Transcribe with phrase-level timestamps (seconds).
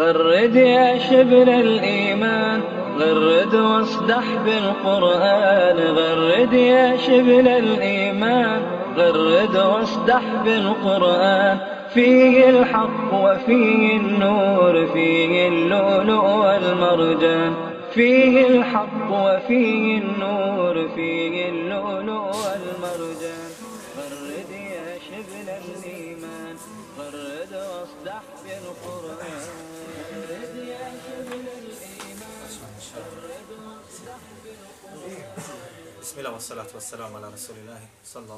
[0.00, 2.60] غرد يا شبل الإيمان
[2.98, 5.78] غرد واصدح بالقرآن.
[5.78, 8.62] غرد يا شبل الإيمان
[8.96, 11.58] غرد واصدح بالقرآن.
[11.94, 17.54] فيه الحق وفيه النور فيه اللؤلؤ والمرجان.
[17.94, 23.50] فيه الحق وفيه النور فيه اللؤلؤ والمرجان.
[23.98, 26.56] غرد يا شبل الإيمان
[26.98, 29.79] غرد واصدح بالقرآن.
[32.90, 33.06] Bismillah,
[36.18, 38.34] الله والصلاة والسلام على رسول الله صلى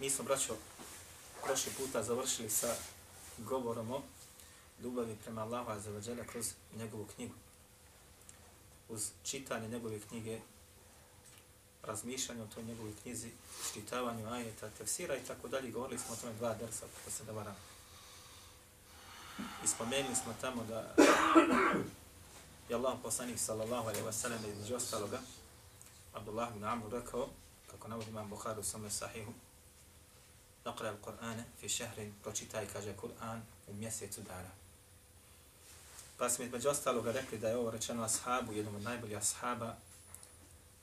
[0.00, 0.56] Mi smo, braćo,
[1.44, 2.74] prošli puta završili sa
[3.38, 4.02] govorom o
[4.82, 7.34] ljubavi prema Allahu Azzavadžela kroz njegovu knjigu.
[8.88, 10.40] Uz čitanje njegove knjige,
[11.82, 13.30] razmišljanje o toj njegovoj knjizi,
[13.74, 17.32] čitavanju ajeta, tefsira i tako dalje, govorili smo o tome dva dersa, kako se da
[17.32, 17.71] varamo.
[19.64, 20.94] I spomenuli smo tamo da
[22.68, 25.20] je Allah poslanik sallallahu alaihi wa sallam između ostaloga,
[26.12, 27.28] Abdullah ibn Amr rekao,
[27.70, 29.32] kako navodi imam Bukhari u svome sahihu,
[30.64, 34.50] Naqra al-Qur'ana fi šehrin, pročitaj, kaže Kur'an, u mjesecu dana.
[36.18, 39.76] Pa smo između ostaloga rekli da je ovo rečeno ashabu, jednom od najboljih ashaba,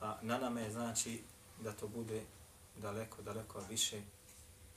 [0.00, 1.22] a na nama je znači
[1.60, 2.22] da to bude
[2.76, 4.00] daleko, daleko više,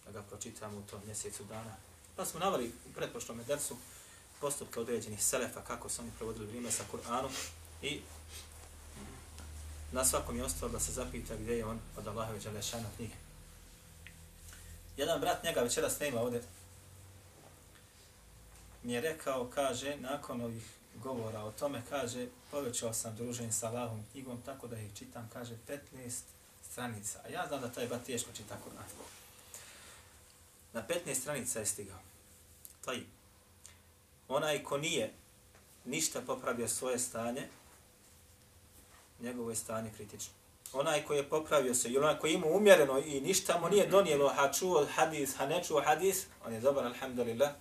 [0.06, 1.76] da ga pročitamo u tom mjesecu dana.
[2.16, 3.78] Pa smo navali u pretpošlom dersu
[4.42, 7.32] postupke određenih selefa, kako su oni provodili vrijeme sa Kur'anom
[7.82, 8.02] i
[9.92, 13.14] na svakom je ostalo da se zapita gdje je on od Allahove Đalešana knjige.
[14.98, 16.44] Jedan brat njega večeras nema ovdje,
[18.84, 20.64] mi je rekao, kaže, nakon ovih
[20.96, 25.56] govora o tome, kaže, povećao sam druženje sa Allahom knjigom, tako da ih čitam, kaže,
[25.68, 25.80] 15
[26.72, 27.20] stranica.
[27.26, 29.23] A ja znam da taj brat teško čita Kur'an.
[30.74, 32.00] Na 15 stranica je stigao.
[32.86, 33.00] Taj.
[34.28, 35.14] Onaj ko nije
[35.86, 37.48] ništa popravio svoje stanje,
[39.20, 40.34] njegovo je stanje kritično.
[40.74, 44.30] Onaj koji je popravio se i onaj koji ima umjereno i ništa mu nije donijelo,
[44.30, 47.52] ha čuo hadis, ha ne čuo hadis, on je dobar, alhamdulillah.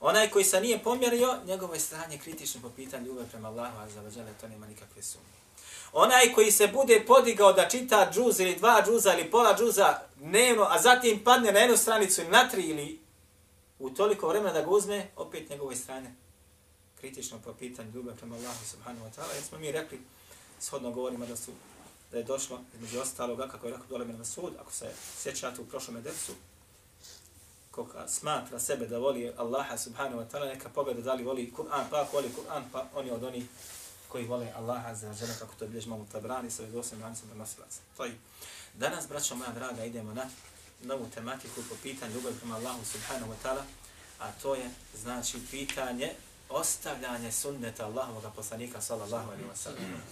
[0.00, 3.88] Onaj koji se nije pomjerio, njegovo je stanje kritično po pitanju ljubav prema Allahu, a
[3.88, 5.40] za to nema nikakve sumnje.
[5.92, 10.66] Onaj koji se bude podigao da čita džuz ili dva džuza ili pola džuza dnevno,
[10.70, 13.00] a zatim padne na jednu stranicu ili na tri ili
[13.78, 16.14] u toliko vremena da ga uzme, opet njegove strane
[17.00, 19.34] kritično po pitanju ljubav prema Allahu subhanahu wa ta'ala.
[19.34, 20.00] Jer smo mi rekli,
[20.60, 21.52] shodno govorimo da su
[22.12, 24.90] da je došlo između ostaloga, kako je rekao dole na sud, ako se
[25.22, 26.32] sjećate u prošlom edersu,
[27.70, 31.84] koga smatra sebe da voli Allaha subhanahu wa ta'ala, neka pogleda da li voli Kur'an,
[31.90, 33.44] pa ako voli Kur'an, pa on je od onih
[34.12, 37.80] koji vole Allaha za žene, kako to bilježi mamu tabrani, sa vedosim lancem prenosilaca.
[37.96, 38.18] To je.
[38.74, 40.24] Danas, braćo moja draga, idemo na
[40.82, 43.62] novu tematiku po pitanju ljubav prema Allahu subhanahu wa ta'ala,
[44.18, 44.70] a to je,
[45.02, 46.12] znači, pitanje
[46.48, 50.02] ostavljanje sunneta Allahovog poslanika sallallahu alaihi wa sallam.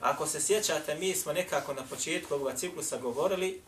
[0.00, 3.62] Ako se sjećate, mi smo nekako na početku ovoga ciklusa govorili,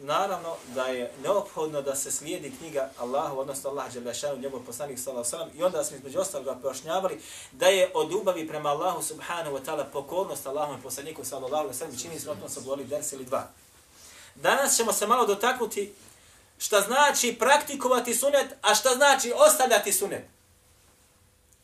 [0.00, 5.36] naravno da je neophodno da se slijedi knjiga Allahu, odnosno Allah Đelešanu, njegov poslanik sallallahu
[5.36, 7.20] alaihi i onda smo između ostaloga pojašnjavali
[7.52, 11.78] da je od ljubavi prema Allahu subhanahu wa ta'ala pokornost Allahom i poslaniku sallallahu alaihi
[11.78, 13.48] sallam, čini se o tom sam govorili ders ili dva.
[14.34, 15.94] Danas ćemo se malo dotaknuti
[16.58, 20.39] šta znači praktikovati sunet, a šta znači ostavljati sunet.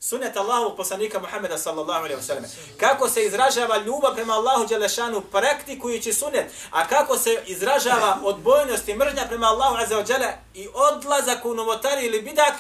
[0.01, 2.45] Sunnet Allahu poslanika Muhammeda sallallahu alejhi ve sellem.
[2.81, 8.95] Kako se izražava ljubav prema Allahu dželešanu praktikujući sunnet, a kako se izražava odbojnost i
[8.95, 12.55] mržnja prema Allahu azza ve dželle i odlazak u novotari ili bidat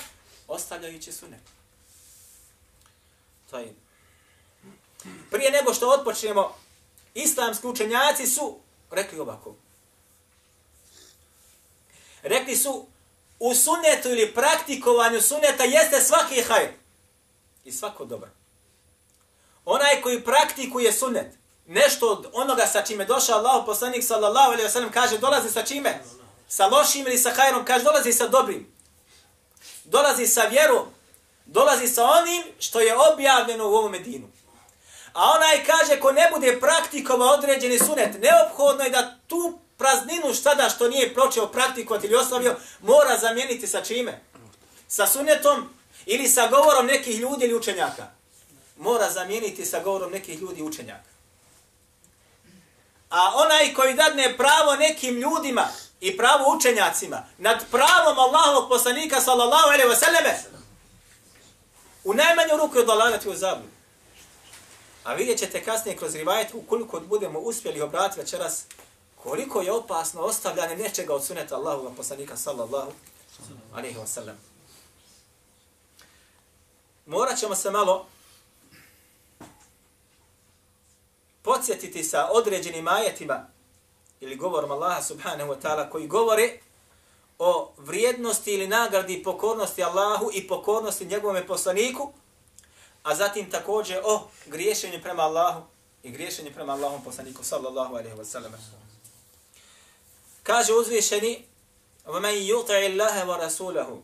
[0.48, 1.40] ostavljajući sunnet.
[3.50, 3.74] To je.
[5.30, 6.54] Prije nego što otpočnemo,
[7.14, 8.58] islamski učenjaci su
[8.90, 9.54] rekli ovako.
[12.22, 12.86] Rekli su
[13.38, 16.85] u sunnetu ili praktikovanju sunneta jeste svaki hajr
[17.66, 18.30] i svako dobro.
[19.64, 21.26] Onaj koji praktikuje sunnet,
[21.66, 25.62] nešto od onoga sa čime došao Allah, poslanik sallallahu alaihi wa sallam, kaže dolazi sa
[25.62, 26.02] čime?
[26.48, 28.72] Sa lošim ili sa hajrom, kaže dolazi sa dobrim.
[29.84, 30.86] Dolazi sa vjerom,
[31.46, 34.28] dolazi sa onim što je objavljeno u ovom medinu.
[35.12, 40.68] A onaj kaže ko ne bude praktikovao određeni sunet, neophodno je da tu prazninu sada
[40.68, 44.20] što nije pročeo praktikovati ili oslavio, mora zamijeniti sa čime?
[44.88, 45.75] Sa sunetom
[46.06, 48.06] ili sa govorom nekih ljudi ili učenjaka.
[48.76, 51.10] Mora zamijeniti sa govorom nekih ljudi učenjaka.
[53.10, 55.68] A onaj koji dadne pravo nekim ljudima
[56.00, 60.38] i pravo učenjacima nad pravom Allahovog poslanika sallallahu alaihi ve sallame,
[62.04, 63.66] u najmanju ruku je odlagati u zablu.
[65.04, 68.64] A vidjet ćete kasnije kroz rivajet, ukoliko budemo uspjeli obratiti večeras
[69.26, 72.92] Koliko je opasno ostavljanje nečega od suneta Allahovog poslanika sallallahu
[73.74, 74.36] alaihi wa sallam
[77.05, 78.05] Morat ćemo se malo
[81.41, 83.47] podsjetiti sa određenim ajetima
[84.19, 86.59] ili govorom Allaha subhanahu wa ta'ala koji govore
[87.39, 92.13] o vrijednosti ili nagradi pokornosti Allahu i pokornosti njegovom poslaniku,
[93.03, 95.61] a zatim također o griješenju prema Allahu
[96.03, 98.51] i griješenju prema Allahom poslaniku sallallahu alaihi wa sallam.
[100.43, 101.45] Kaže uzvišeni
[102.05, 104.01] وَمَنْ يُطَعِ اللَّهَ وَرَسُولَهُ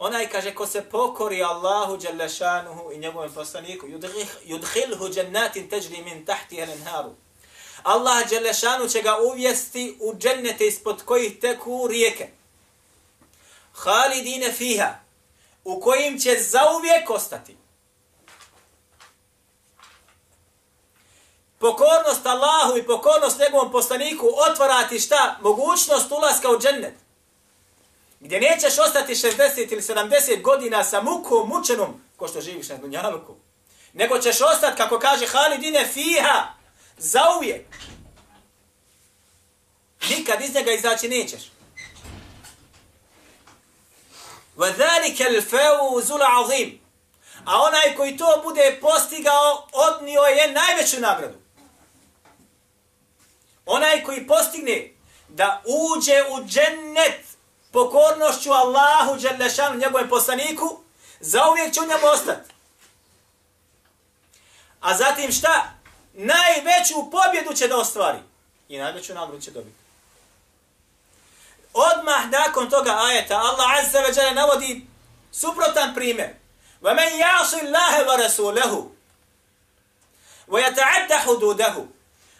[0.00, 2.28] Onaj kaže ko se pokori Allahu dželle
[2.94, 3.86] i njegovom poslaniku
[4.46, 7.10] yudkhilhu jannatin tajri min tahtiha al-anharu
[7.82, 12.28] Allah dželle šanu će ga uvesti u džennete ispod kojih teku rijeke.
[13.72, 14.94] Halidine fiha,
[15.64, 17.56] u kojim će zauvijek ostati.
[21.58, 25.38] Pokornost Allahu i pokornost njegovom poslaniku otvarati šta?
[25.42, 27.09] Mogućnost ulaska u džennet
[28.19, 33.35] Gdje nećeš ostati 60 ili 70 godina sa mukom, mučenom, ko što živiš na dunjaluku.
[33.93, 36.53] Nego ćeš ostati, kako kaže Halidine fiha,
[36.97, 37.65] za uvijek.
[40.09, 41.51] Nikad iz njega izaći nećeš.
[44.57, 46.77] وَذَلِكَ الْفَوْزُ الْعَظِيمُ
[47.45, 51.37] A onaj koji to bude postigao, odnio je najveću nagradu.
[53.65, 54.91] Onaj koji postigne
[55.27, 57.28] da uđe u džennet
[57.71, 60.79] pokornošću Allahu, Đerlešanu, njegovom poslaniku,
[61.19, 62.53] za uvijek će u njemu ostati.
[64.81, 65.75] A zatim šta?
[66.15, 68.19] najveću pobjedu će da ostvari.
[68.69, 69.77] I najveću nagradu će dobiti.
[71.73, 74.87] Odmah nakon toga ajeta Allah Azza wa Jalla navodi
[75.31, 76.29] suprotan primjer.
[76.81, 78.89] وَمَنْ يَعْصِ اللَّهَ وَرَسُولَهُ
[80.47, 81.85] وَيَتَعَدَّ حُدُودَهُ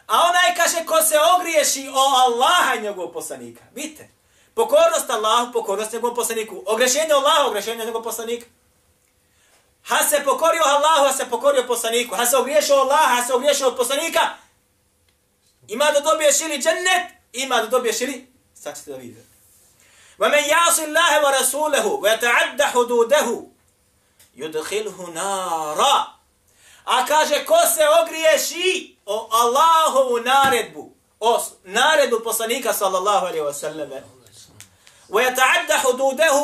[0.07, 3.63] A onaj kaže ko se ogriješi o Allaha i njegovog poslanika.
[3.75, 4.09] Vidite,
[4.53, 6.63] pokornost Allahu, pokornost njegovom poslaniku.
[6.65, 8.45] Ogrešenje Allahu, ogrešenje njegovog poslanika.
[9.83, 12.15] Ha se pokorio Allahu, ha se pokorio poslaniku.
[12.15, 14.21] Ha se ogriješio Allah, ha se ogriješio od poslanika.
[15.67, 18.27] Ima da dobiješ ili džennet, ima da dobiješ ili...
[18.53, 19.35] Sad ćete da vidite.
[20.19, 23.47] وَمَنْ يَعْصِ اللَّهَ وَرَسُولَهُ وَيَتَعَدَّ حُدُودَهُ
[24.35, 26.05] يُدْخِلْهُ نَارًا
[26.85, 33.89] A kaže, ko se ogriješi o Allahovu naredbu, o naredbu poslanika sallallahu alaihi wa sallam,
[35.09, 36.37] وَيَتَعَدَّ حُدُودَهُ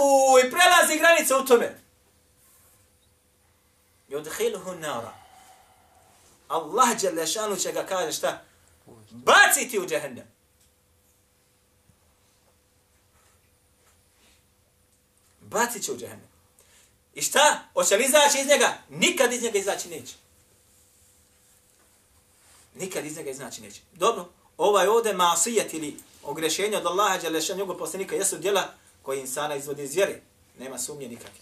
[0.45, 1.79] i prelazi granice u tome,
[4.09, 5.13] yudkhilhu nara.
[6.47, 8.41] Allah dželle šanu će ga kaže šta?
[9.11, 10.27] Baciti u džehennem.
[15.39, 16.29] Bacit će u džehennem.
[17.13, 17.63] I šta?
[17.73, 18.77] Hoće li izaći iz njega?
[18.89, 20.13] Nikad iz njega izaći neće.
[22.75, 23.81] Nikad iz njega izaći neće.
[23.93, 28.63] Dobro, ovaj ovdje masijet ili ogrešenje od Allaha dželle šanu njegov poslanika jesu djela
[29.01, 30.21] koji insana izvodi iz vjere.
[30.59, 31.41] Nema sumnje nikakve.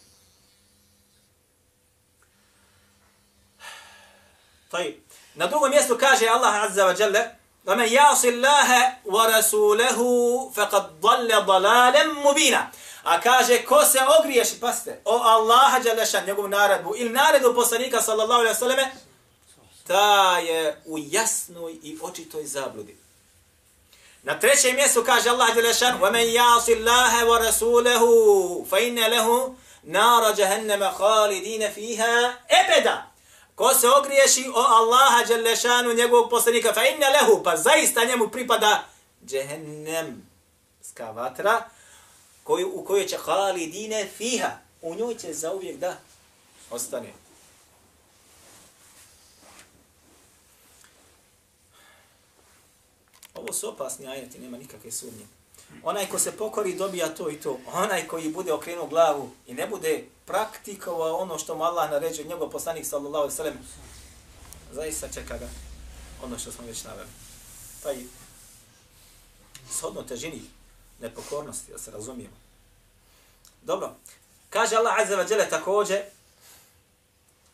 [4.71, 4.93] طيب.
[5.35, 8.69] Na drugom mjestu kaže Allah Azza wa Jalla وَمَنْ يَعْصِ اللَّهَ
[9.05, 9.99] وَرَسُولَهُ
[10.55, 12.71] فَقَدْ ضَلَّ ضَلَالًا مُبِينًا
[13.03, 18.41] A kaže, ko se ogriješi, paste, o Allaha Đalešan, njegovu naredbu, ili naredbu poslanika, sallallahu
[18.41, 18.77] alaihi sallam,
[19.87, 22.97] ta je u jasnoj i očitoj zabludi.
[24.23, 28.03] Na trećem mjestu kaže Allah Đalešan, وَمَنْ يَعْصِ اللَّهَ وَرَسُولَهُ
[28.71, 33.09] فَإِنَّ لَهُ نَارَ جَهَنَّمَ خَالِدِينَ فِيهَا أَبَدًا
[33.55, 38.83] Ko se ogriješi o Allaha Đelešanu, njegovog poslanika, fa inna lehu, pa zaista njemu pripada
[39.25, 40.29] džehennem,
[40.81, 41.69] ska vatra,
[42.43, 44.49] koju, u kojoj će halidine fiha,
[44.81, 45.97] u njoj će zauvijek da
[46.71, 47.13] ostane.
[53.34, 55.26] Ovo su opasni ajeti, nema nikakve sumnje.
[55.82, 57.58] Onaj ko se pokori dobija to i to.
[57.72, 62.50] Onaj koji bude okrenuo glavu i ne bude praktikovao ono što mu Allah naređe njegov
[62.50, 63.58] poslanik sallallahu alaihi sallam,
[64.72, 65.48] zaista čeka ga
[66.22, 67.08] ono što smo već naveli.
[67.82, 67.96] Taj
[69.70, 70.42] shodno težini
[71.00, 72.36] nepokornosti, da se razumijemo.
[73.62, 73.94] Dobro.
[74.50, 76.02] Kaže Allah azza wa jale također,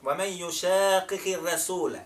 [0.03, 1.99] وَمَنْ يُشَاقِهِ الرَّسُولَ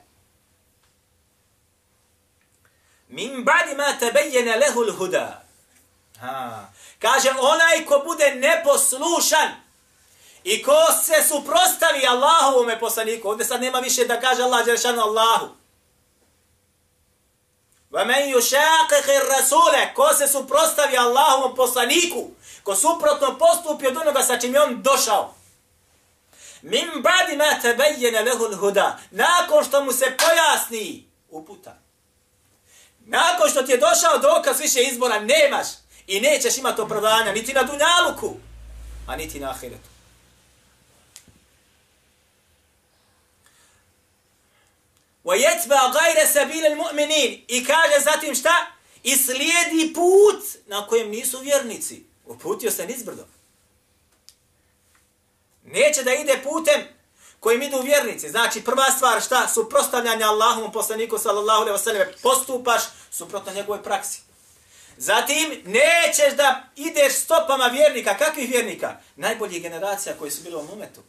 [3.13, 5.27] مِنْ بَعْدِ مَا تَبَيَّنَ لَهُ الْهُدَى
[6.21, 6.69] Ha.
[6.99, 9.49] Kaže, onaj ko bude neposlušan
[10.43, 15.47] i ko se suprostavi Allahovom poslaniku, ovdje sad nema više da kaže Allah Đeršanu Allahu.
[17.91, 22.31] وَمَنْ يُشَاقِهِ الرَّسُولَ Ko se suprostavi Allahovom poslaniku,
[22.63, 25.35] ko suprotno postupi od onoga sa čim je on došao.
[26.61, 28.97] Min badi ma tebayyana lahu al-huda.
[29.11, 31.82] Nakon što mu se pojasni uputa.
[33.05, 35.67] Nakon što ti je došao dokaz više izbora, nemaš
[36.07, 38.37] i nećeš imati opravdanja niti na dunjaluku,
[39.07, 39.89] a niti na ahiretu.
[45.23, 48.67] وَيَتْبَا غَيْرَ سَبِيلَ الْمُؤْمِنِينَ I kaže zatim šta?
[49.03, 52.03] I slijedi put na kojem nisu vjernici.
[52.25, 53.27] Uputio se nizbrdo.
[55.63, 56.92] Neće da ide putem
[57.44, 58.30] kojim idu vjernici.
[58.30, 59.48] Znači, prva stvar šta?
[59.48, 62.06] Suprostavljanje Allahom poslaniku sallallahu alaihi wasallam.
[62.22, 64.20] Postupaš suprotno njegove praksi.
[64.96, 68.16] Zatim, nećeš da ideš stopama vjernika.
[68.16, 68.96] Kakvih vjernika?
[69.16, 71.00] Najboljih generacija koji su bili u momentu.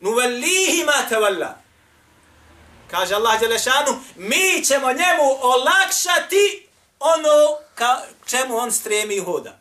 [0.00, 1.54] Nuvellihi ma.
[2.90, 6.68] Kaže Allah Đelešanu, mi ćemo njemu olakšati
[7.00, 9.59] ono ka čemu on stremi i hoda.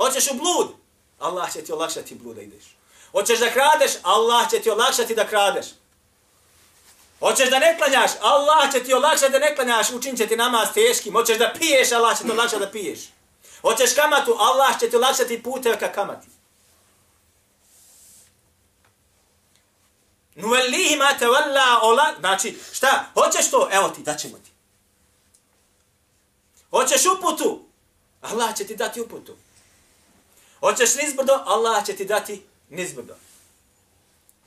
[0.00, 0.68] Hoćeš u blud?
[1.18, 2.64] Allah će ti olakšati blud da ideš.
[3.12, 3.90] Hoćeš da kradeš?
[4.02, 5.66] Allah će ti olakšati da kradeš.
[7.18, 8.10] Hoćeš da ne klanjaš?
[8.20, 11.12] Allah će ti olakšati da ne klanjaš, učin će ti namaz teškim.
[11.12, 11.92] Hoćeš da piješ?
[11.92, 13.00] Allah će ti olakšati da piješ.
[13.62, 14.36] Hoćeš kamatu?
[14.38, 16.28] Allah će ti olakšati puteve ka kamati.
[20.34, 22.14] Nuvellihi ma te valla ola...
[22.20, 23.04] Znači, šta?
[23.14, 23.68] Hoćeš to?
[23.72, 24.50] Evo ti, daćemo ti.
[26.70, 27.64] Hoćeš uputu?
[28.22, 29.36] Allah će ti dati uputu.
[30.59, 31.33] Hoćeš nizbrdo?
[31.45, 33.15] Allah će ti dati nizbrdo.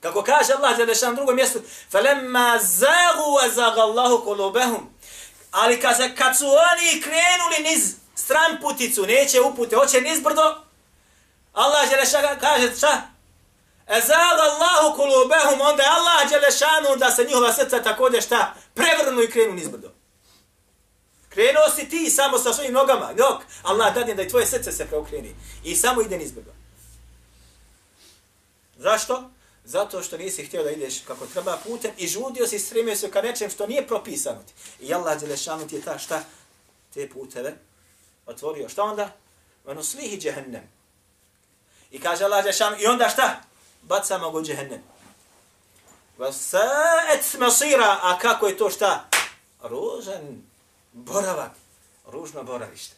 [0.01, 1.61] Kako kaže Allah za dešan drugom mjestu,
[1.93, 4.81] فَلَمَّا زَغُوا وَزَغَ اللَّهُ قُلُوبَهُمْ
[5.51, 10.57] Ali kad, kad su oni krenuli niz stran puticu, neće upute, hoće nizbrdo,
[11.53, 13.03] Allah će dešan kaže šta?
[13.89, 18.55] Ezal Allahu kulubehum, onda je Allah Đelešanu da se njihova srca također šta?
[18.75, 19.92] Prevrnu i krenu nizbrdo.
[21.34, 23.44] Krenuo si ti samo sa svojim nogama, njok.
[23.64, 25.36] Allah dadne da i tvoje srce se preokreni.
[25.64, 26.52] I samo ide nizbrdo.
[28.78, 29.30] Zašto?
[29.66, 33.22] Zato što nisi htio da ideš kako treba putem i žudio si stremio se ka
[33.22, 34.54] nečem što nije propisano ti.
[34.86, 36.24] I Allah Đelešanu ti je ta šta?
[36.94, 37.54] Te puteve
[38.26, 38.70] otvorio.
[38.70, 39.12] Šta onda?
[39.66, 40.70] Vanu slihi džehennem.
[41.92, 43.42] I kaže Allah Đelešanu, i onda šta?
[43.84, 44.84] bacamo go džehennem.
[46.18, 49.10] Vasaet masira, a kako je to šta?
[49.64, 50.44] Ružan
[50.94, 51.52] boravak,
[52.06, 52.96] ružno boravište.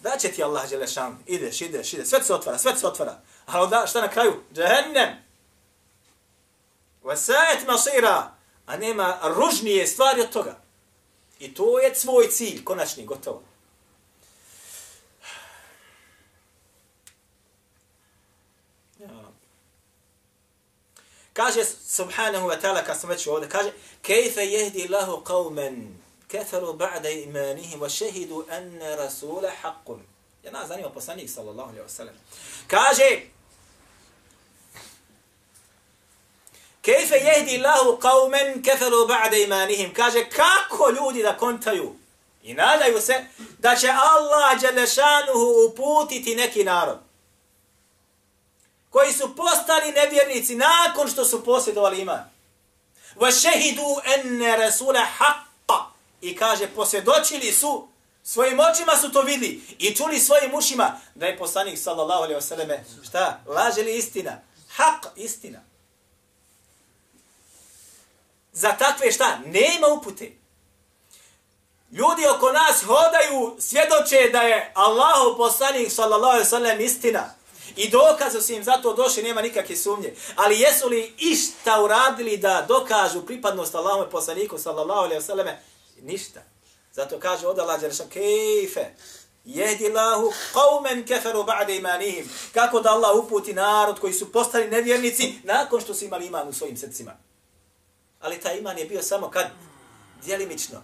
[0.00, 3.20] Da će ti Allah Đelešan, ideš, ideš, ideš, sve se otvara, sve se otvara.
[3.46, 4.42] A onda šta na kraju?
[4.54, 5.08] Džehennem.
[7.02, 8.34] Vasaet masira,
[8.66, 10.58] a nema ružnije stvari od toga.
[11.38, 13.42] I to je svoj cilj, konačni, gotovo.
[21.32, 26.02] Kaže subhanahu wa ta'ala, kad sam već ovdje, kaže Kejfe jehdi lahu qavmen
[26.32, 30.00] keferu ba'da imanihim wa shahidu anna rasula haqqun.
[30.44, 32.14] Ja nas zanima poslanik sallallahu alaihi wa sallam.
[32.66, 33.20] Kaže
[36.82, 39.94] Kejfe jehdi lahu qawmen keferu ba'da imanihim.
[39.94, 41.94] Kaže kako ljudi da kontaju
[42.42, 43.24] i nadaju se
[43.58, 46.98] da će Allah Đalešanuhu uputiti neki narod
[48.90, 52.30] koji su postali nevjernici nakon što su posjedovali iman.
[53.16, 55.51] Wa shahidu anna rasula haqqa.
[56.22, 57.88] I kaže posvjedočili su
[58.22, 59.62] svojim očima su to vidli.
[59.78, 63.40] I čuli svojim ušima da je poslanik sallallahu alejhi ve selleme šta?
[63.46, 64.40] Laže li istina?
[64.68, 65.58] Hak istina.
[68.52, 69.38] Za takve šta?
[69.44, 70.32] Nema upute.
[71.92, 77.34] Ljudi oko nas hodaju svjedoče da je Allahu poslanik sallallahu alejhi ve sellem istina.
[77.76, 80.14] I dokazu su im zato došli, nema nikakve sumnje.
[80.36, 85.46] Ali jesu li išta uradili da dokažu pripadnost Allahome poslaniku, sallallahu alaihi wa sallam,
[86.02, 86.40] ništa.
[86.92, 88.94] Zato kaže od Allah, Đerša, kejfe,
[89.44, 92.30] jehdi Allahu qawmen keferu ba'de imanihim.
[92.54, 96.52] Kako da Allah uputi narod koji su postali nevjernici nakon što su imali iman u
[96.52, 97.12] svojim srcima.
[98.20, 99.46] Ali taj iman je bio samo kad?
[100.24, 100.82] Djelimično.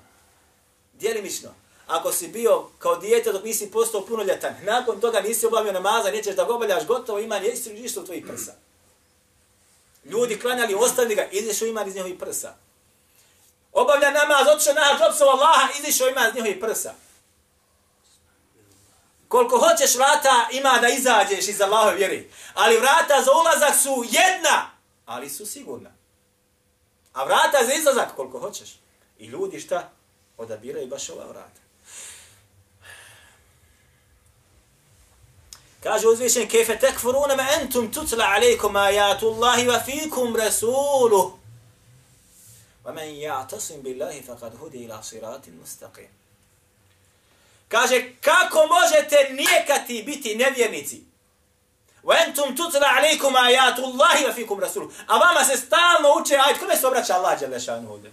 [0.93, 1.51] Djelimično
[1.89, 6.37] ako si bio kao dijete dok nisi postao punoljetan, nakon toga nisi obavio namaza, nećeš
[6.37, 8.55] da ga obavljaš, gotovo iman je isto u tvojih prsa.
[10.05, 12.55] Ljudi klanjali, ostavili ga, izišao iman iz njihovih prsa.
[13.79, 16.95] Obavlja namaz, otišao na hađ, opsao Allaha, izišao ima iz njihovih prsa.
[19.29, 22.31] Koliko hoćeš vrata ima da izađeš iz Allahove vjeri.
[22.55, 24.71] Ali vrata za ulazak su jedna,
[25.07, 25.91] ali su sigurna.
[27.13, 28.79] A vrata za izlazak koliko hoćeš.
[29.19, 29.91] I ljudi šta?
[30.37, 31.61] Odabiraju baš ova vrata.
[35.83, 41.38] Kaže uzvišen, kefe tekfuruna ma entum tutla alaikum ajatu Allahi wa fikum rasuluh.
[42.88, 46.08] Wa men ja'tasim billahi faqad hudi ila siratin mustaqim.
[47.68, 51.14] Kaže, kako možete nijekati biti nevjernici?
[52.04, 56.60] وَأَنْتُمْ تُتْلَ عَلَيْكُمْ آيَاتُ اللَّهِ وَفِيكُمْ رَسُولُ A vama se stalno uče ajet.
[56.60, 58.12] Kome se obraća Allah Đelešanu ovdje?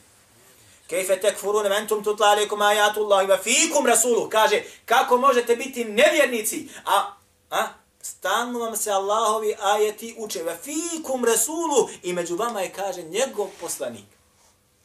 [0.86, 4.28] Kejfe tekfurune mentum tutla alaikum ajatu Allahi wa fikum rasulu.
[4.28, 6.68] Kaže, kako možete biti nevjernici?
[6.84, 7.12] A,
[7.50, 7.66] a,
[8.02, 10.44] stalno vam se Allahovi ajeti uče.
[10.44, 11.88] Wa fikum rasulu.
[12.02, 14.06] I među vama je, kaže, njegov poslanik.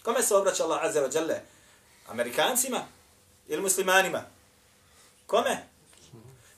[0.02, 1.34] Kome se obraća Allah azza wa jalla?
[2.08, 2.80] Amerikancima?
[3.48, 4.22] Ili muslimanima?
[5.26, 5.66] Kome?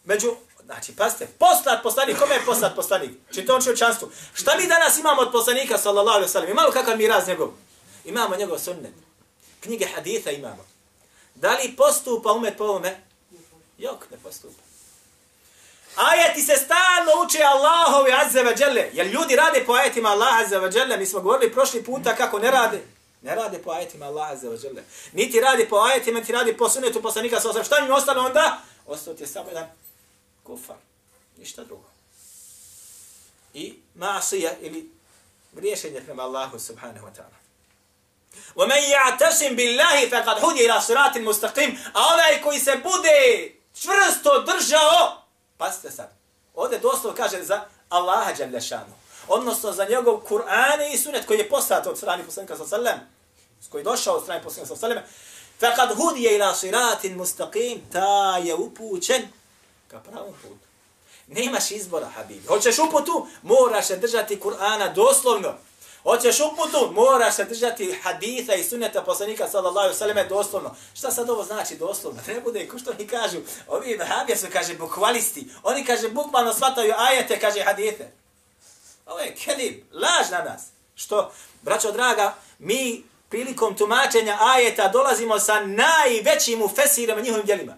[0.05, 3.11] Među, znači, paste, poslat poslanik, kome je poslat poslanik?
[3.35, 4.11] Či to čanstvu.
[4.35, 6.51] Šta mi danas imamo od poslanika, sallallahu alaihi sallam?
[6.51, 7.49] Imamo kakav miraz njegov?
[8.05, 8.95] Imamo njegov sunnet.
[9.61, 10.67] Knjige haditha imamo.
[11.35, 13.01] Da li postupa umet po ovome?
[13.79, 14.63] Jok, ne postupa.
[15.97, 18.91] Ajeti se stalno uče Allahovi azze wa dželle.
[18.93, 20.97] Jer ljudi rade po ajetima Allaha azze wa dželle.
[20.97, 22.83] Mi smo govorili prošli puta kako ne rade.
[23.22, 24.84] Ne rade po ajetima Allah azze wa dželle.
[25.14, 27.64] Niti radi po ajetima, niti radi po sunetu poslanika sa osam.
[27.64, 28.62] Šta mi ostalo onda?
[28.88, 29.68] Ostao ti je samo jedan
[30.44, 30.76] kufar.
[31.38, 31.90] Ništa drugo.
[33.54, 34.92] I masija ili
[35.54, 37.38] griješenje prema Allahu subhanahu wa ta'ala.
[38.56, 45.24] وَمَنْ يَعْتَسِمْ بِاللَّهِ فَقَدْ هُدِيَ إِلَى صِرَاتٍ مُسْتَقِيمٍ A onaj koji se bude čvrsto držao,
[45.58, 46.10] pasite sad,
[46.56, 48.94] ovdje doslovno kaže za Allaha Đalešanu,
[49.29, 53.01] odnosno za njegov Kur'an i sunet koji je poslat od strane poslanika sa sallam,
[53.61, 54.99] s koji je došao od strane poslanika sa sallam,
[55.61, 59.23] fa kad hudije ila siratin mustaqim, ta je upućen
[59.89, 60.67] ka pravom putu.
[61.27, 62.47] Nemaš izbora, Habibi.
[62.47, 65.55] Hoćeš uputu, moraš se držati Kur'ana doslovno.
[66.03, 70.75] Hoćeš uputu, moraš se držati haditha i sunneta poslanika sallallahu alejhi ve sellem doslovno.
[70.95, 72.21] Šta sad ovo znači doslovno?
[72.27, 73.39] Ne bude, ko što mi kažu?
[73.69, 75.49] Ovi vahabija su, kaže, bukvalisti.
[75.63, 78.22] Oni, kaže, bukvalno shvataju ajete, kaže, hadite.
[79.13, 80.63] Ovo je kedib, laž na nas.
[80.95, 87.77] Što, braćo draga, mi prilikom tumačenja ajeta dolazimo sa najvećim ufesirama njihovim djelima.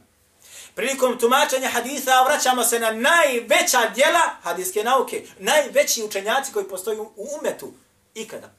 [0.74, 5.26] Prilikom tumačenja haditha vraćamo se na najveća djela hadijske nauke.
[5.38, 7.72] Najveći učenjaci koji postoji u umetu
[8.14, 8.50] ikada.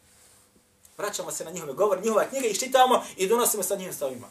[0.97, 4.27] Vraćamo se na njihove govore, njihova knjiga i štitamo i donosimo sa njim stavima.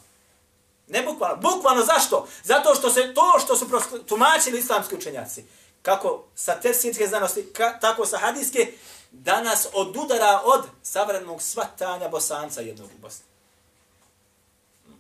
[0.89, 1.37] Ne bukvalno.
[1.37, 2.29] Bukvalno zašto?
[2.45, 3.67] Zato što se to što su
[4.07, 5.45] tumačili islamski učenjaci,
[5.85, 8.73] kako sa tefsirske znanosti, ka, tako sa hadijske,
[9.11, 13.25] danas odudara od savremenog svatanja bosanca jednog u Bosni.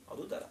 [0.08, 0.46] Od udara.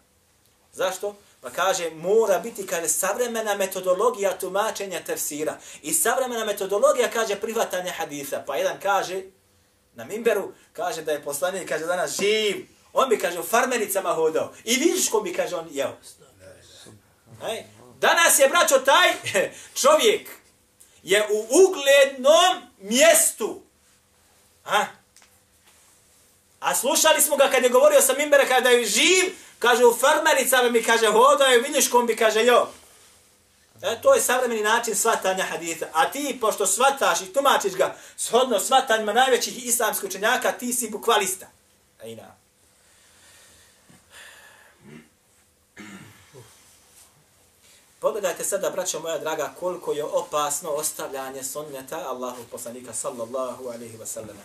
[0.74, 1.16] Zašto?
[1.42, 5.58] Pa kaže, mora biti kaže, savremena metodologija tumačenja tefsira.
[5.82, 8.44] I savremena metodologija kaže prihvatanje haditha.
[8.48, 9.22] Pa jedan kaže,
[9.96, 12.68] na Mimberu, kaže da je poslanik, kaže danas živ.
[12.94, 14.54] On bi, kaže, u farmericama hodao.
[14.64, 15.94] I vidiš ko bi, kaže, on jeo.
[17.42, 17.64] Hej.
[18.04, 19.14] Danas je, braćo, taj
[19.82, 20.30] čovjek
[21.04, 23.62] je u uglednom mjestu.
[24.64, 24.86] Ha?
[26.60, 30.70] A slušali smo ga kad je govorio sa Mimbera kada je živ, kaže, u farmericama
[30.70, 32.68] mi, kaže, hodao je vidiš bi, kaže, jo.
[33.82, 35.86] E, to je savremeni način svatanja haditha.
[35.94, 41.46] A ti, pošto svataš i tumačiš ga shodno svatanjima najvećih islamskih učenjaka, ti si bukvalista.
[42.04, 42.43] Ejna.
[48.04, 54.06] Pogledajte sada, braćo moja draga, koliko je opasno ostavljanje sunneta Allahu poslanika sallallahu alaihi wa
[54.06, 54.38] sallam.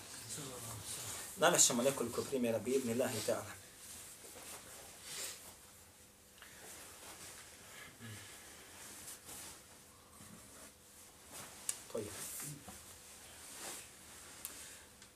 [1.37, 3.59] Namešćemo nekoliko primjera bi ibn Allahi ta'ala.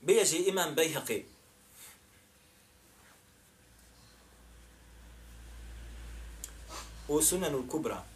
[0.01, 1.23] bilježi imam Bejhaqi.
[7.07, 8.12] U sunanu Kubra.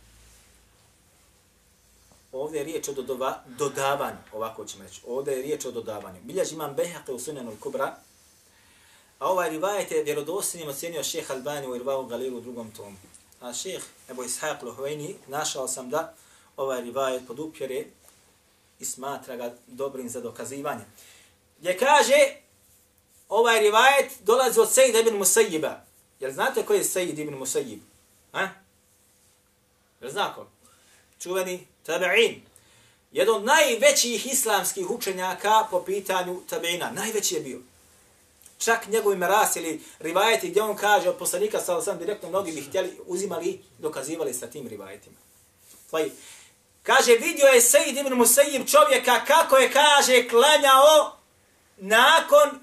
[2.32, 5.02] Ovdje je riječ o dodova, dodavanju, ovako ćemo reći.
[5.08, 6.20] Ovdje je riječ o dodavanju.
[6.24, 7.96] Bilježi imam Behaqe u sunanu Kubra.
[9.20, 12.98] A ovaj rivajet je vjerodostojnim ocjenio šeha Albani u Irvavu Galilu u drugom tomu.
[13.42, 16.14] A šeh Ebu Ishaq Lohveni našao sam da
[16.58, 17.86] ovaj rivajet podupjere
[18.80, 20.84] i smatra ga dobrim za dokazivanje
[21.60, 22.18] gdje kaže
[23.30, 25.82] ovaj rivajet dolazi od Sejda ibn Musajiba.
[26.20, 27.80] Jel znate ko je Sejid ibn Musayyib?
[28.32, 28.50] Ha?
[30.02, 30.48] Jel znako?
[31.20, 32.36] Čuveni tabi'in.
[33.12, 36.92] Jedan od najvećih islamskih učenjaka po pitanju tabi'ina.
[36.94, 37.60] Najveći je bio.
[38.58, 42.62] Čak njegovi meras ili rivajeti gdje on kaže od poslanika sa sam direktno mnogi bi
[42.62, 45.16] htjeli uzimali dokazivali sa tim rivajetima.
[45.72, 46.12] Pa Tvoji.
[46.84, 51.18] Kaže, vidio je Sejid ibn Musejib čovjeka kako je, kaže, klanjao
[51.78, 52.60] nakon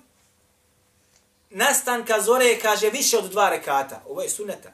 [1.50, 4.02] nastanka zore, kaže, više od dva rekata.
[4.08, 4.72] Ovo je suneta.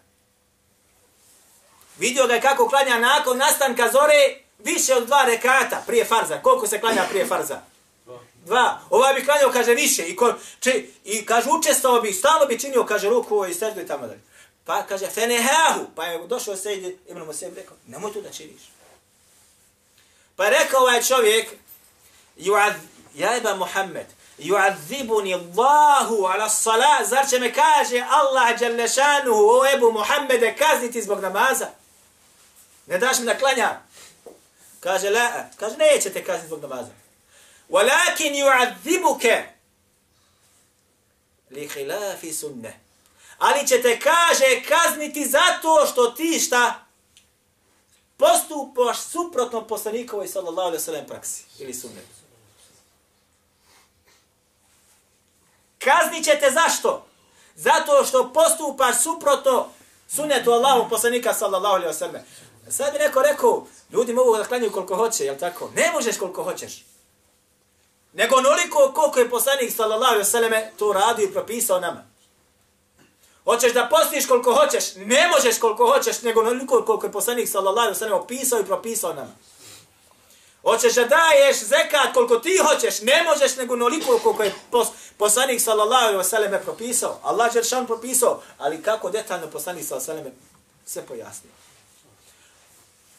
[2.00, 6.42] Vidio ga kako klanja nakon nastanka zore, više od dva rekata prije farza.
[6.42, 7.60] Koliko se klanja prije farza?
[8.46, 8.80] Dva.
[8.90, 10.02] Ova bi klanjao, kaže, više.
[10.02, 13.86] I, ko, či, i kaže, učestvao bi, stalo bi činio, kaže, ruku i srdu i
[13.86, 14.20] tamo dalje.
[14.64, 15.84] Pa kaže, fenehahu.
[15.96, 18.62] Pa je došao se i Ibn Musaib rekao, nemoj tu da činiš.
[20.36, 21.48] Pa je rekao ovaj čovjek,
[22.36, 22.74] Juad,
[23.14, 24.06] ja eba Muhammed,
[24.38, 31.20] yu'adhibuni Allahu ala salat, zar će me kaže Allah dželešanuhu o Ebu Muhammede kazniti zbog
[31.20, 31.79] namaza?
[32.90, 33.80] Ne daš mi da klanja?
[34.80, 36.90] Kaže, la, kaže, neće te kazniti zbog namaza.
[37.68, 39.42] Walakin yu'adhibuke
[41.50, 42.80] li khilafi sunne.
[43.38, 46.86] Ali će te kaže kazniti zato što ti šta
[48.16, 52.20] postupaš suprotno poslanikovoj sallallahu alaihi sallam praksi ili sunnetu.
[55.78, 57.06] Kaznit ćete zašto?
[57.54, 59.68] Zato što postupaš suprotno
[60.08, 62.22] sunnetu Allahu poslanika sallallahu alaihi sallam.
[62.70, 65.70] Sad bi neko rekao, ljudi mogu da klanjaju koliko hoće, jel tako?
[65.76, 66.84] Ne možeš koliko hoćeš.
[68.12, 72.06] Nego onoliko koliko je poslanik sallallahu alaihi ve selleme to radio i propisao nama.
[73.44, 77.78] Hoćeš da postiš koliko hoćeš, ne možeš koliko hoćeš, nego onoliko koliko je poslanik sallallahu
[77.78, 79.32] alaihi ve selleme opisao i propisao nama.
[80.62, 85.60] Hoćeš da daješ zekat koliko ti hoćeš, ne možeš nego onoliko koliko je pos, poslanik
[85.60, 87.18] sallallahu alaihi ve selleme propisao.
[87.22, 90.46] Allah je šan propisao, ali kako detaljno poslanik sallallahu alaihi ve selleme
[90.86, 91.52] sve pojasnio.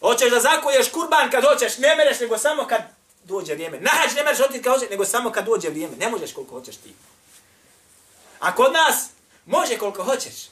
[0.02, 2.82] Hoćeš da zakuješ kurban kad hoćeš, ne mereš nego samo kad
[3.24, 3.80] dođe vrijeme.
[3.80, 5.96] Nahađ ne mereš otiti kad hoćeš, nego samo kad dođe vrijeme.
[5.98, 6.94] Ne možeš koliko hoćeš ti.
[8.40, 9.10] A kod nas,
[9.46, 10.50] može koliko hoćeš.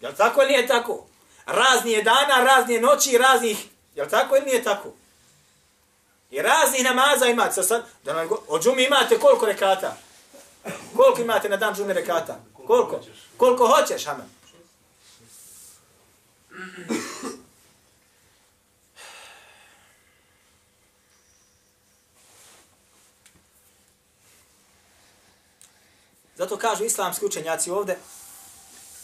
[0.00, 1.06] Jel tako ili nije tako?
[1.46, 4.88] Razni je dana, razni je noći, raznih Jel tako ili nije tako?
[6.30, 7.52] I raznih namaza imate.
[7.52, 9.96] Sa sad, da nam go, od džumi imate koliko rekata?
[10.96, 12.40] Koliko imate na dan džumi rekata?
[12.66, 13.00] Koliko?
[13.36, 14.26] Koliko hoćeš, amen.
[26.36, 27.96] Zato kažu islamski učenjaci ovde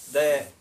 [0.06, 0.52] da je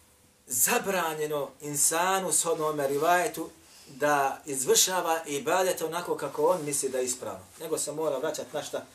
[0.48, 3.50] zabranjeno insanu s odnome rivajetu
[3.88, 7.44] da izvršava ibadete onako kako on misli da je ispravno.
[7.60, 8.86] Nego se mora vraćati na šta?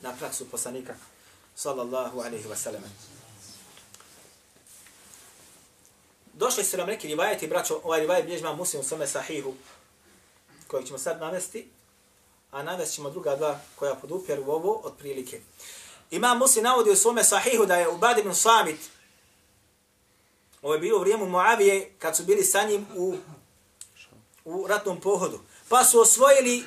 [0.00, 0.94] Na praksu poslanika.
[1.54, 2.82] Sallallahu alaihi wa sallam.
[6.32, 9.54] Došli su nam neki rivajeti, braćo, ovaj rivajet bilježima muslim u svome sahihu,
[10.66, 11.68] kojeg ćemo sad navesti,
[12.50, 15.40] a navest ćemo druga dva koja podupjeru ovo od prilike.
[16.10, 18.80] Imam muslim navodi u svome sahihu da je Ubad ibn Samit,
[20.62, 23.16] ovo je bilo u Moavije Muavije, kad su bili sa njim u
[24.46, 25.40] u ratnom pohodu.
[25.68, 26.64] Pa su osvojili,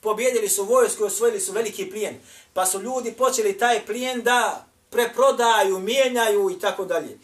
[0.00, 2.20] pobjedili su vojsku, osvojili su veliki plijen.
[2.54, 7.18] Pa su ljudi počeli taj plijen da preprodaju, mijenjaju i tako dalje.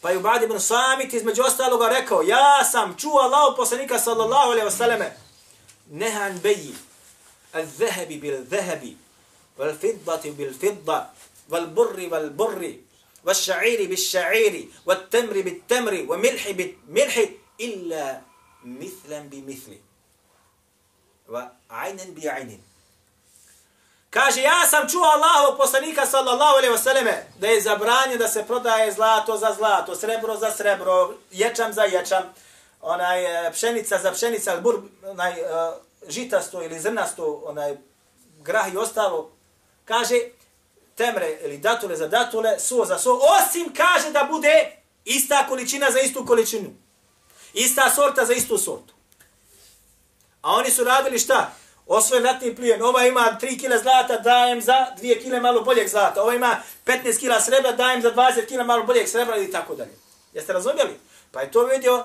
[0.00, 4.68] Pa je Ubad ibn Samit između ostaloga rekao, ja sam čuo Allahu poslanika sallallahu alaihi
[4.68, 5.10] wasallame,
[5.90, 6.74] nehan beji,
[7.52, 8.94] al-zehebi bil-zehebi,
[9.58, 11.06] والفضة بالفضة
[11.50, 12.76] والبر والبر
[13.26, 17.24] bil بالشعير wal بالتمر وملح بالملح
[17.60, 18.20] إلا
[18.64, 19.78] مثلا bil
[21.28, 22.60] ša'iri, بعين illa bi bi.
[24.10, 27.06] Kaže, ja sam čuo Allahovog poslanika sallallahu alaihi wasallam
[27.38, 32.22] da je zabranio da se prodaje zlato za zlato, srebro za srebro, ječam za ječam,
[32.80, 35.44] onaj e, pšenica za pšenica, bur, onaj e,
[36.08, 37.76] žitasto ili zrnasto, onaj
[38.42, 39.35] grah i ostalo.
[39.86, 40.20] Kaže,
[40.94, 46.00] temre ili datule za datule, suo za suo, osim kaže da bude ista količina za
[46.00, 46.70] istu količinu.
[47.54, 48.94] Ista sorta za istu sortu.
[50.42, 51.52] A oni su radili šta?
[51.86, 52.82] Osvojen ratni plijen.
[52.82, 56.22] Ova ima 3 kg zlata, dajem za 2 kg malo boljeg zlata.
[56.22, 59.94] Ova ima 15 kg srebra, dajem za 20 kg malo boljeg srebra i tako dalje.
[60.32, 61.00] Jeste razumjeli?
[61.30, 62.04] Pa je to vidio,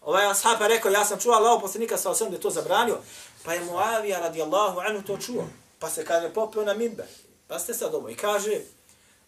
[0.00, 2.98] ovaj ashab je rekao, ja sam čuo Allah poslanika sa osam da je to zabranio.
[3.44, 5.44] Pa je Muavija radijallahu anhu to čuo.
[5.78, 7.06] Pa se kaže, popio na mimber.
[7.48, 8.08] Pa ste sad ovo.
[8.08, 8.60] I kaže,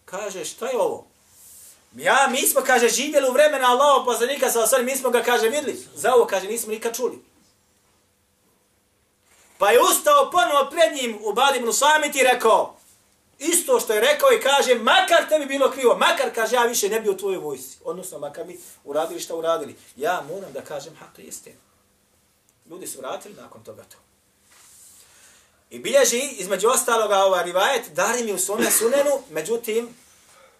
[0.05, 1.07] kaže, šta je ovo?
[1.95, 5.49] Ja, mi smo, kaže, živjeli u vremena Allaha poslanika sa osam, mi smo ga, kaže,
[5.49, 5.85] vidli.
[5.95, 7.23] Za ovo, kaže, nismo nikad čuli.
[9.57, 12.77] Pa je ustao ponovo pred njim u Badimnu Samit i rekao,
[13.39, 16.99] isto što je rekao i kaže, makar tebi bilo krivo, makar, kaže, ja više ne
[16.99, 17.77] bi u tvojoj vojsi.
[17.83, 19.75] Odnosno, makar bi uradili što uradili.
[19.95, 21.55] Ja moram da kažem, ha, to jeste.
[22.65, 23.97] Ljudi su vratili nakon toga to.
[25.69, 29.89] I bilježi, između ostaloga, ova rivajet, dali mi u svome sunenu, međutim,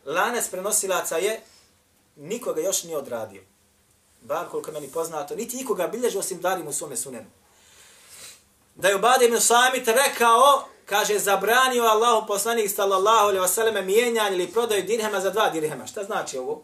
[0.06, 1.41] lanac prenosilaca je
[2.15, 3.41] nikoga još nije odradio.
[4.22, 7.26] Bar koliko meni poznato, niti nikoga bilježi osim darim u svome sunenu.
[8.76, 14.52] Da je Ubade ibn Samit rekao, kaže, zabranio Allahu poslanik sallallahu alaihi wasallam mijenjanje ili
[14.52, 15.88] prodaju dirhema za dva dirhema.
[15.88, 16.63] Šta znači ovo?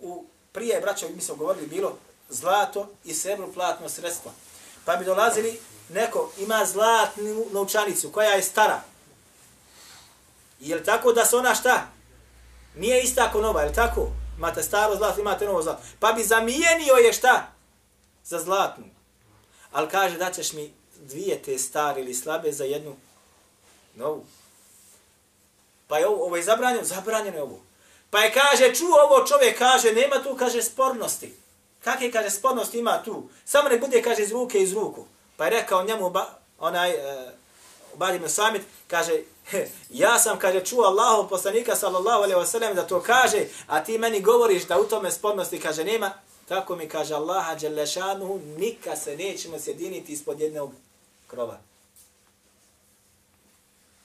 [0.00, 4.32] U prije, braćo, mi smo govorili, bilo zlato i srebro platno sredstvo.
[4.84, 8.80] Pa bi dolazili, neko ima zlatnu novčanicu koja je stara.
[10.60, 11.86] Je tako da se ona šta?
[12.76, 14.08] Nije ista ako nova, je li tako?
[14.36, 15.82] Imate staro zlato, imate novo zlato.
[16.00, 17.52] Pa bi zamijenio je šta?
[18.24, 18.84] Za zlatnu.
[19.72, 22.96] ali kaže da ćeš mi dvije te stare ili slabe za jednu
[23.94, 24.24] novu.
[25.88, 27.60] Pa je ovo, ovo je zabranjeno, zabranjeno je ovo.
[28.10, 31.41] Pa je kaže, čuo ovo čovjek, kaže, nema tu, kaže, spornosti.
[31.84, 33.28] Kakve, kaže, spornosti ima tu?
[33.44, 35.04] Samo ne bude, kaže, iz ruke iz ruku.
[35.36, 37.32] Pa je rekao njemu, ba, onaj, e, uh,
[37.94, 39.22] Ubadim Samit, kaže,
[39.90, 44.20] ja sam, kaže, čuo Allahu poslanika, sallallahu alaihi wasallam, da to kaže, a ti meni
[44.20, 46.10] govoriš da u tome spornosti, kaže, nema,
[46.48, 50.72] tako mi kaže Allaha, Đelešanuhu, nikad se nećemo sjediniti ispod jednog
[51.26, 51.58] krova.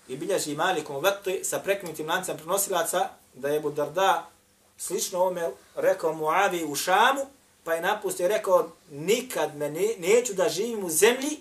[0.08, 4.30] I bilježi Malikom u vrtu sa preknutim lancem prenosilaca da je Budarda
[4.78, 7.26] slično ome rekao Muavi u Šamu,
[7.68, 11.38] pa je napustio i rekao nikad me ne, neću da živim u zemlji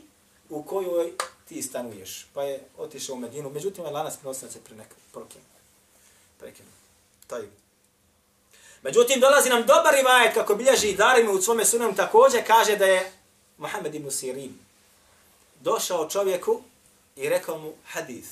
[0.50, 1.12] u kojoj
[1.48, 2.26] ti stanuješ.
[2.34, 3.50] Pa je otišao u Medinu.
[3.50, 4.98] Međutim, ovaj je lanas prenosilaca pre nekog.
[6.38, 6.68] Prekinu.
[7.26, 7.42] Taj.
[8.82, 13.12] Međutim, dolazi nam dobar rivajet kako bilježi Darimi u svome sunom također kaže da je
[13.58, 14.58] Muhammed ibn Sirin
[15.60, 16.60] došao čovjeku
[17.16, 18.28] i rekao mu hadith.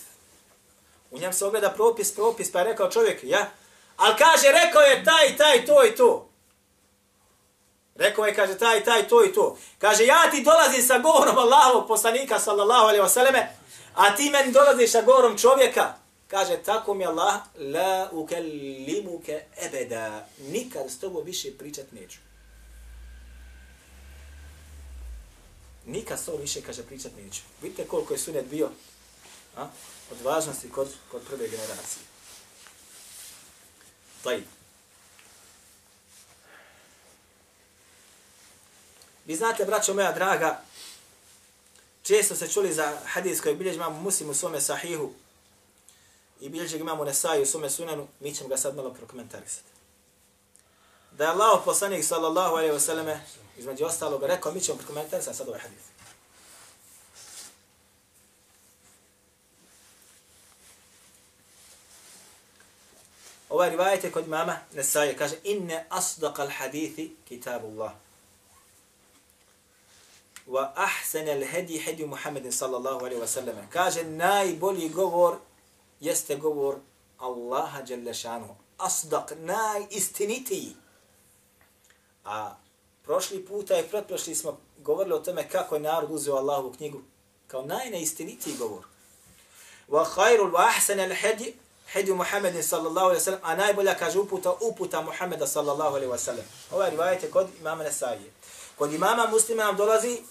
[1.10, 3.50] U njem se ogleda propis, propis, pa je rekao čovjek, ja,
[3.96, 6.33] ali kaže, rekao je taj, taj, to i to.
[7.94, 9.58] Rekao je, kaže, taj, taj, to i to.
[9.78, 13.46] Kaže, ja ti dolazim sa govorom Allahovog poslanika, sallallahu alaihi wasallam,
[13.94, 15.94] a ti meni dolaziš sa govorom čovjeka.
[16.28, 20.26] Kaže, tako mi Allah, la ukellimuke ebeda.
[20.38, 22.18] Nikad s tobom više pričat neću.
[25.86, 27.40] Nikad s tobom više, kaže, pričat neću.
[27.62, 28.70] Vidite koliko je sunet bio
[29.56, 29.66] a?
[30.10, 32.02] od važnosti kod, kod prve generacije.
[34.22, 34.42] Taj.
[39.26, 40.60] Vi znate, braćo moja draga,
[42.02, 45.12] često se čuli za hadis koji bilježi imamo muslim u svome sahihu
[46.40, 49.68] i bilježi imamo Nesaju u svome sunanu, mi ćemo ga sad malo prokomentarisati.
[51.12, 53.18] Da je Allah poslanik sallallahu alaihi wasallam
[53.58, 55.82] između ostalog rekao, mi ćemo prokomentarisati sad ovaj hadis.
[63.48, 67.92] Ovaj rivajet je kod mama Nesaje, kaže, inne asdaqal hadithi kitabullah
[70.46, 73.56] wa ahsan al hadi hadi Muhammedin sallallahu alaihi wa sallam.
[73.70, 75.36] Kaže najbolji govor
[76.00, 76.76] jeste govor
[77.18, 78.56] Allaha jalla šanu.
[78.78, 80.76] Asdaq, najistinitiji.
[82.24, 82.56] A
[83.02, 87.00] prošli puta i pretprošli smo govorili o tome kako je narod uzeo Allahovu knjigu
[87.46, 88.84] kao najneistinitiji govor.
[89.88, 91.54] Wa khairul wa ahsan al hadi
[91.92, 93.40] hadi Muhammedin sallallahu alaihi wa sallam.
[93.42, 96.44] A najbolja kaže uputa uputa Muhammeda sallallahu alaihi wa sallam.
[96.72, 98.32] Ovaj rivajet je kod imama Nesajije.
[98.78, 100.22] Kod imama muslima nam dolazi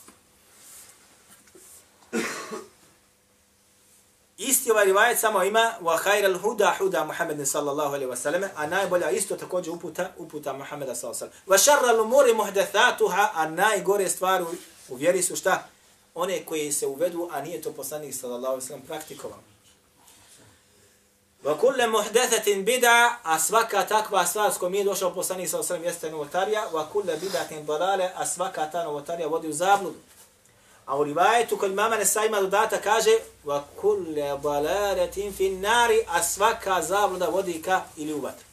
[4.63, 8.67] Isti ovaj rivajet samo ima wa khayral huda huda Muhammedin sallallahu alaihi wa sallam, a
[8.67, 11.59] najbolja isto također uputa uputa Muhammeda sallallahu alaihi wa sallam.
[11.59, 14.45] Wa sharral umuri muhdathatuha, a najgore stvari
[14.89, 15.67] u vjeri su šta?
[16.15, 19.39] One koje se uvedu, a nije to poslanik sallallahu alaihi wa sallam praktikovao.
[21.43, 25.87] Wa kullu muhdathatin bid'a, a svaka takva stvar s kojom je došao poslanik sallallahu alaihi
[25.87, 29.97] wa sallam jeste novotarija, wa kullu bid'atin dalale, a svaka ta novotarija vodi u zabludu.
[30.85, 33.11] A u rivajetu kod mama Nesa ima dodata kaže
[33.45, 38.45] wa kulle balaratin fin nari, a svaka zabluda vodi ka ili u vatru.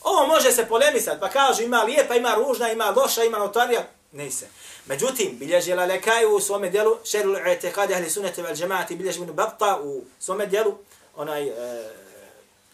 [0.00, 4.30] Ovo može se polemisati, pa kaže ima lijepa, ima ružna, ima loša, ima notarija, ne
[4.30, 4.48] se.
[4.86, 9.80] Međutim, bilježi lalekaju u svome dijelu, šerul i'tekadi ahli sunnete vel džemaati, bilježi ibn Babta
[9.82, 10.78] u svome dijelu,
[11.16, 11.52] onaj, e,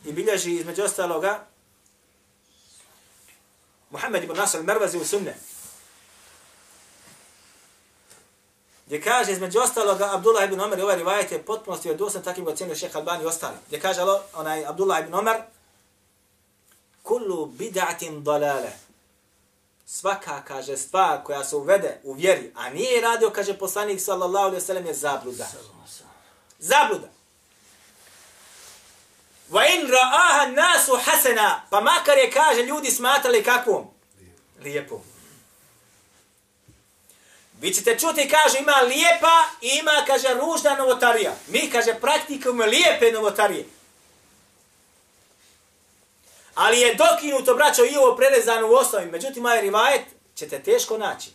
[0.04, 1.46] i bilježi između ostaloga,
[3.90, 5.36] Muhammed ibn Nasr al-Mervazi u sunne,
[8.86, 12.44] gdje kaže između ostaloga Abdullah ibn Omer i ovaj rivajet je potpuno stio dosan takim
[12.44, 13.56] ga cijenio šeha Albani i ostali.
[13.66, 14.00] Gdje kaže
[14.34, 15.36] onaj Abdullah ibn Omer
[17.02, 18.86] kullu bid'atin dalale
[19.86, 24.66] svaka, kaže, stvar koja se uvede u vjeri, a nije radio, kaže poslanik sallallahu alaihi
[24.66, 25.46] sallam, je zabluda.
[26.58, 27.08] Zabluda.
[29.50, 33.86] Wa in ra'aha nasu hasana, pa makar je, kaže, ljudi smatrali kakvom?
[34.62, 35.00] Lijepom.
[37.60, 41.32] Vi ćete čuti, kaže, ima lijepa i ima, kaže, ružna novotarija.
[41.48, 43.64] Mi, kaže, praktikujemo lijepe novotarije.
[46.54, 49.06] Ali je dokinuto, braćo, i ovo prerezano u osnovi.
[49.06, 50.02] Međutim, ovaj rivajet
[50.34, 51.30] ćete teško naći.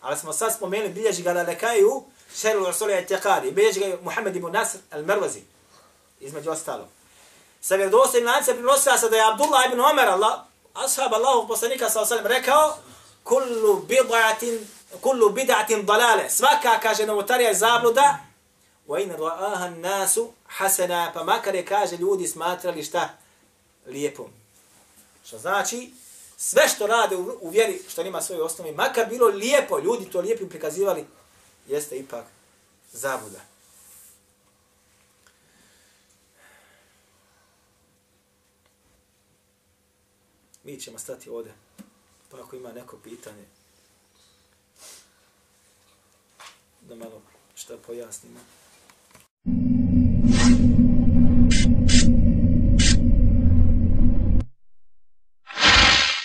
[0.00, 2.04] Ali smo sad spomenuli, bilježi ga na lekaju,
[2.36, 3.50] šeru rasulija i tekadi.
[3.50, 5.40] Bilježi ga Muhammed ibn Nasr al-Mervazi.
[6.20, 6.88] Između ostalo.
[7.60, 10.40] Sa vjerodostojnim lance prinosila se da je Abdullah ibn Omer, Allah,
[10.74, 12.76] ashab Allahog poslanika sa osalim, rekao,
[13.24, 14.58] kullu bid'atin
[15.00, 16.30] kullu bid'atin dalale.
[16.30, 18.18] Svaka, kaže, novotarija je zabluda.
[18.88, 21.10] Wa in ra'aha nasu hasana.
[21.14, 23.18] Pa makar je, kaže, ljudi smatrali šta?
[23.86, 24.30] Lijepom.
[25.24, 25.90] Što znači,
[26.36, 30.20] sve što rade u, u vjeri, što nima svoje osnovi, makar bilo lijepo, ljudi to
[30.20, 31.06] lijepim prikazivali,
[31.66, 32.24] jeste ipak
[32.92, 33.40] zabuda.
[40.64, 41.52] Mi ćemo stati ovdje.
[42.30, 43.44] Pa ako ima neko pitanje,
[46.88, 47.22] da malo
[47.54, 48.40] šta pojasnimo.